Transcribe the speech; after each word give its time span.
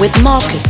with 0.00 0.22
Marcus. 0.22 0.67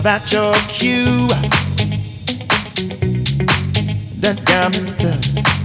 about 0.00 0.32
your 0.32 0.54
cue. 0.68 1.26
That 4.20 4.40
diamond, 4.46 5.02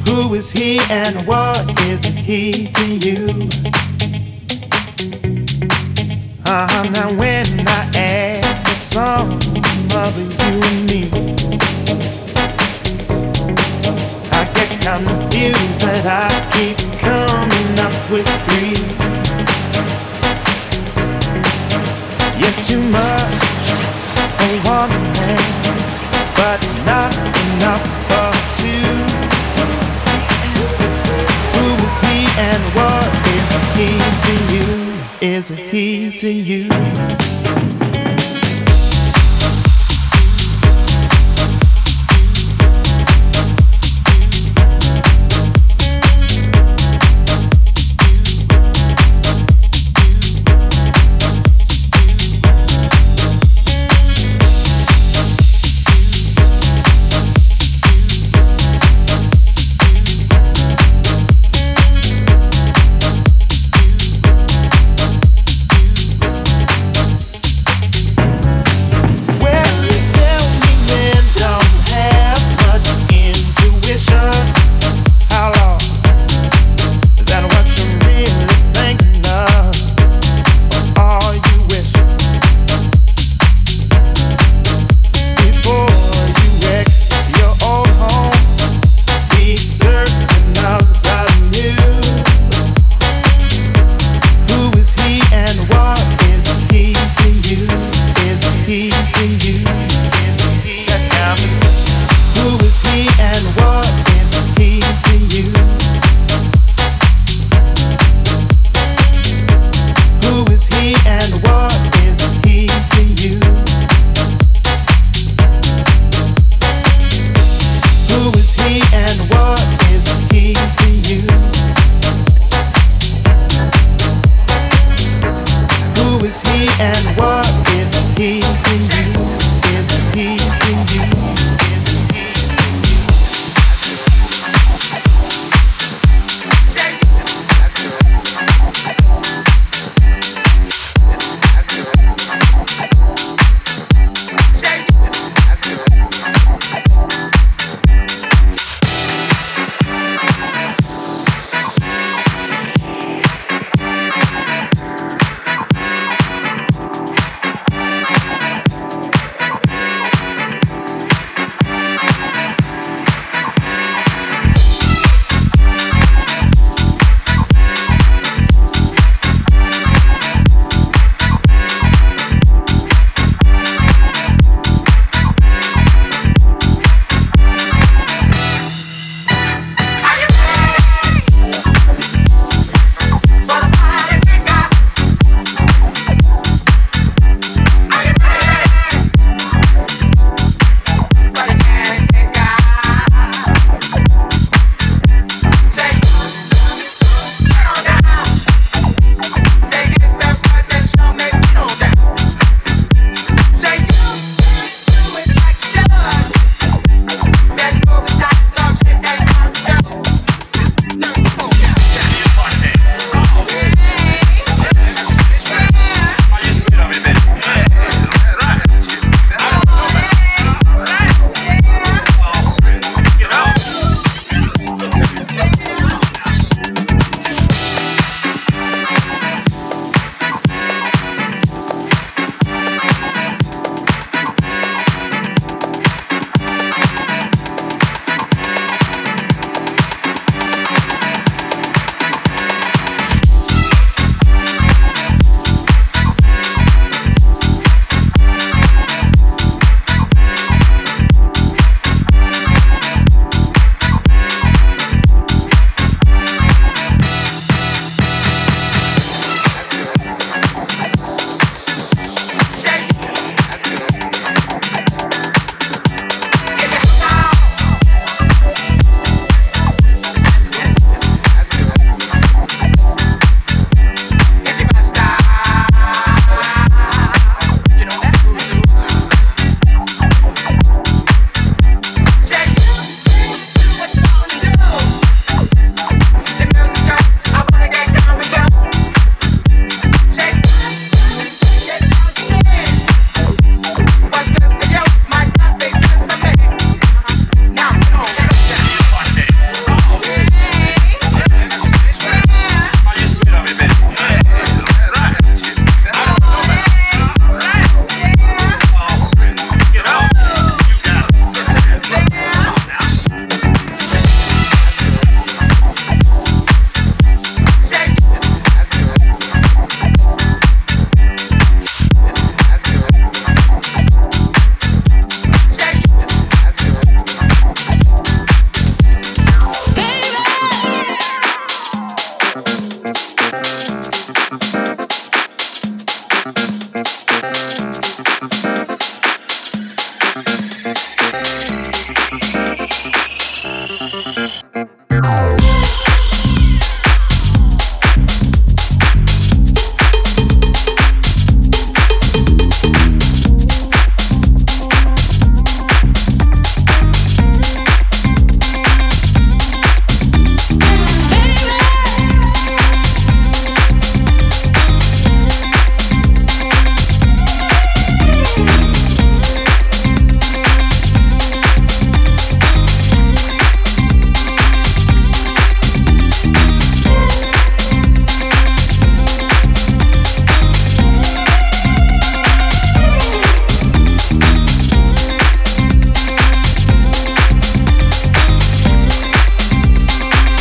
who 0.10 0.34
is 0.34 0.52
he 0.52 0.80
and 0.90 1.26
what 1.26 1.58
is 1.88 2.04
he 2.04 2.68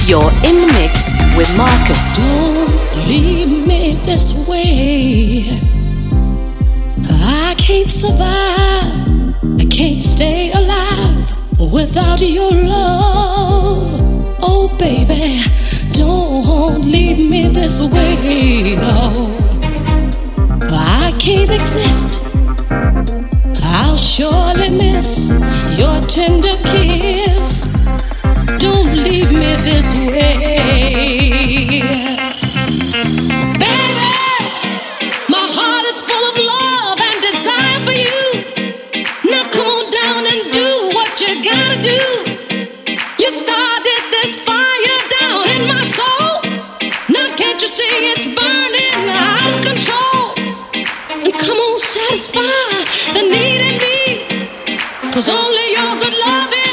You're 0.06 0.30
in 0.44 0.60
the 0.60 0.70
mix 0.74 1.14
with 1.34 1.50
Marcus. 1.56 2.26
Don't 2.26 3.08
leave 3.08 3.66
me 3.66 3.94
this 4.04 4.34
way. 4.46 5.58
I 7.08 7.54
can't 7.56 7.90
survive. 7.90 9.34
I 9.58 9.64
can't 9.70 10.02
stay 10.02 10.52
alive 10.52 11.34
without 11.58 12.20
your 12.20 12.52
love. 12.52 13.98
Oh, 14.42 14.68
baby, 14.78 15.42
don't 15.92 16.82
leave 16.82 17.18
me 17.18 17.48
this 17.48 17.80
way. 17.80 18.76
No, 18.76 19.34
I 20.70 21.12
can't 21.18 21.50
exist. 21.50 22.20
I'll 23.62 23.96
surely 23.96 24.68
miss 24.68 25.30
your 25.78 26.02
tender 26.02 26.56
kiss. 26.62 27.33
Me 29.32 29.56
this 29.64 29.90
way. 29.90 30.36
Baby, 33.58 34.12
my 35.28 35.46
heart 35.56 35.84
is 35.86 36.02
full 36.02 36.24
of 36.30 36.36
love 36.36 36.98
and 37.00 37.16
desire 37.24 37.80
for 37.86 37.96
you. 37.96 38.24
Now 39.30 39.44
come 39.48 39.66
on 39.66 39.90
down 39.90 40.26
and 40.28 40.52
do 40.52 40.92
what 40.94 41.18
you 41.20 41.42
gotta 41.42 41.80
do. 41.82 42.02
You 43.18 43.30
started 43.32 44.02
this 44.12 44.40
fire 44.40 45.00
down 45.20 45.48
in 45.56 45.62
my 45.68 45.82
soul. 45.82 46.44
Now 47.08 47.34
can't 47.34 47.60
you 47.62 47.68
see 47.68 48.12
it's 48.12 48.28
burning 48.28 49.08
out 49.08 49.40
of 49.50 49.64
control? 49.64 50.36
And 51.24 51.32
come 51.32 51.56
on, 51.58 51.78
satisfy 51.78 52.84
the 53.14 53.22
need 53.22 53.60
in 53.70 53.76
me. 53.84 53.98
Cause 55.12 55.28
only 55.28 55.72
your 55.72 55.96
good 55.98 56.14
loving 56.26 56.63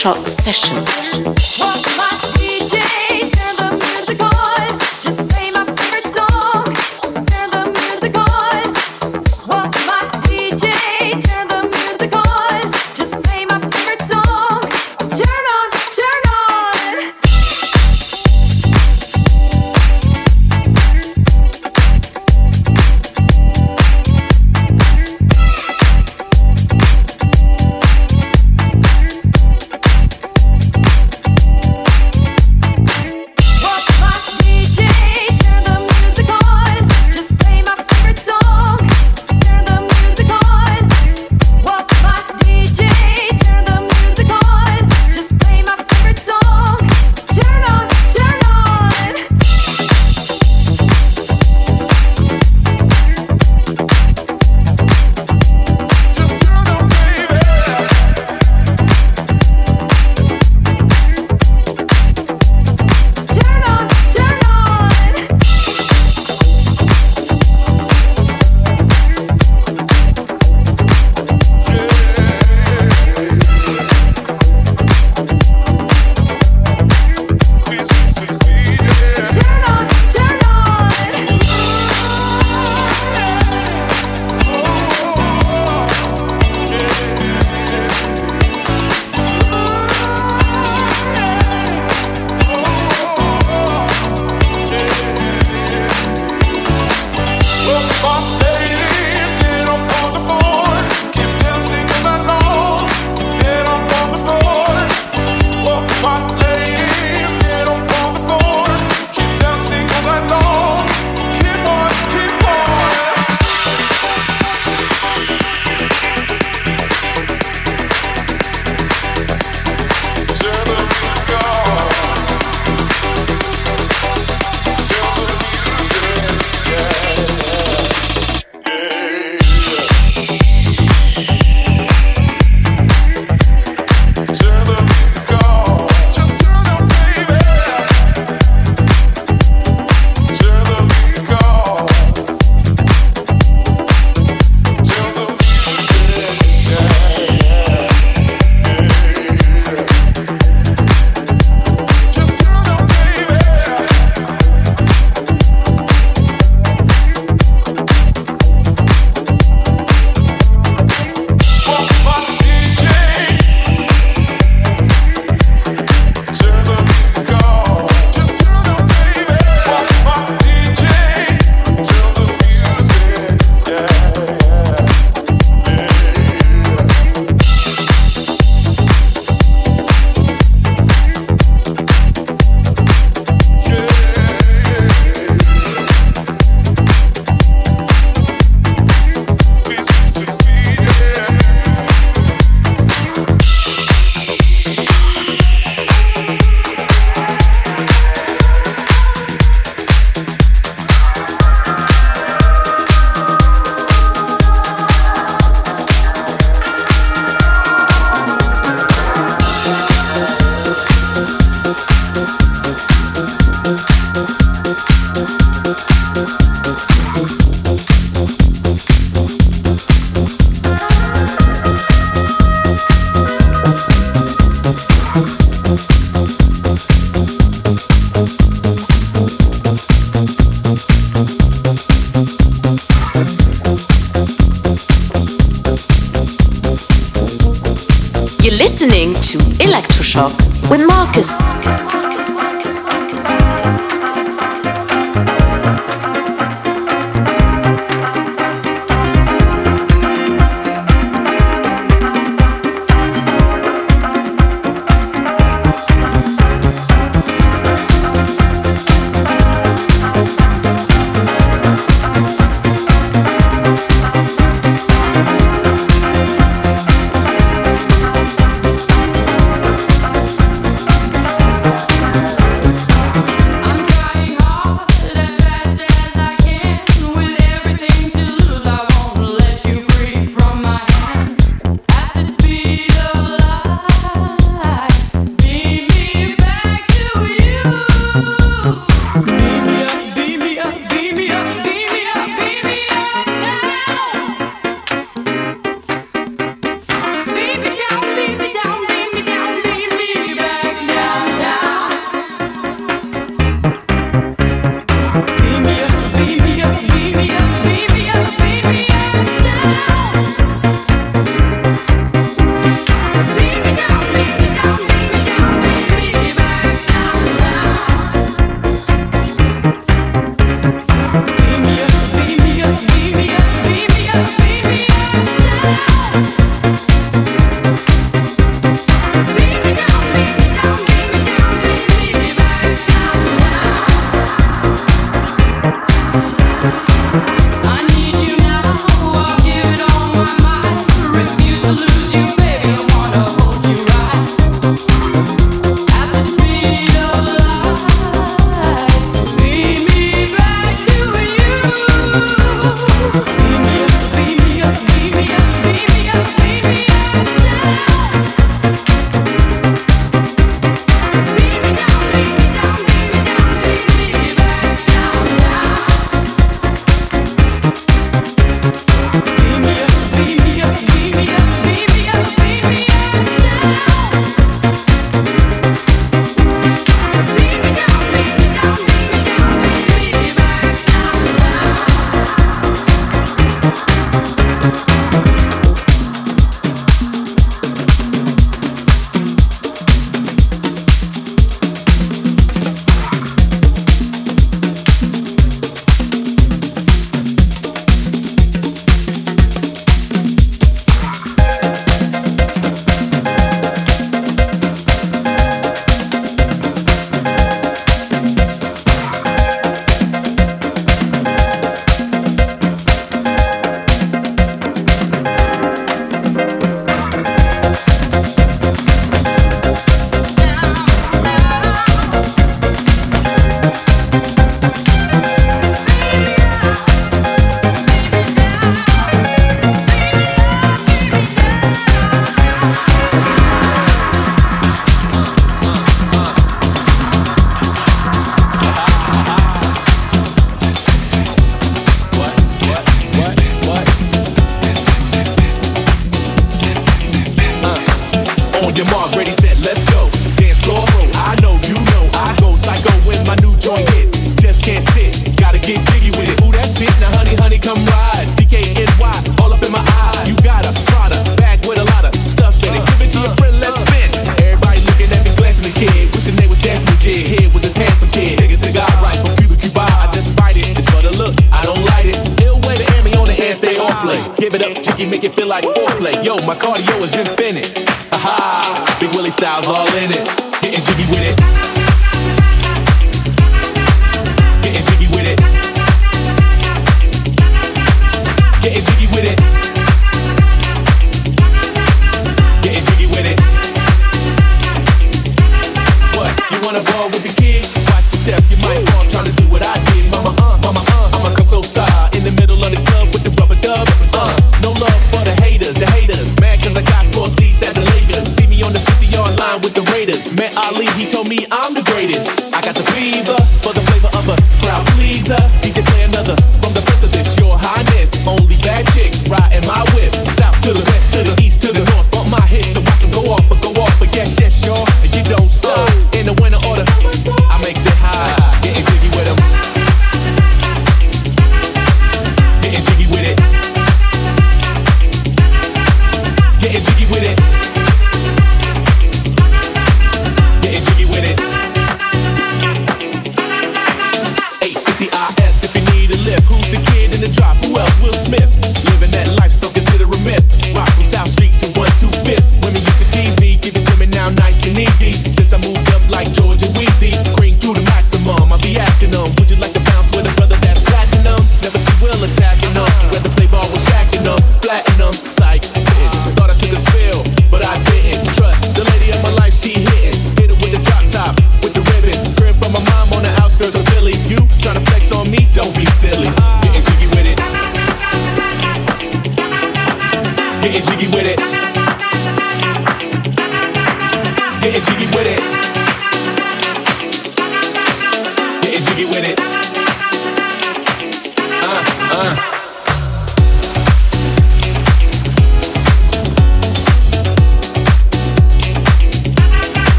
electroshock 0.00 0.28
session. 0.28 0.99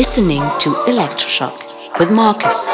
Listening 0.00 0.40
to 0.58 0.70
Electroshock 0.88 1.98
with 1.98 2.10
Marcus. 2.10 2.69